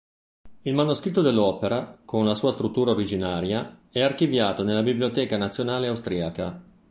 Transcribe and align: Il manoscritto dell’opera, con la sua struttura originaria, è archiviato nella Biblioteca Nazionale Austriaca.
Il 0.63 0.73
manoscritto 0.73 1.21
dell’opera, 1.21 1.95
con 2.03 2.25
la 2.25 2.33
sua 2.33 2.51
struttura 2.51 2.89
originaria, 2.89 3.81
è 3.91 4.01
archiviato 4.01 4.63
nella 4.63 4.81
Biblioteca 4.81 5.37
Nazionale 5.37 5.89
Austriaca. 5.89 6.59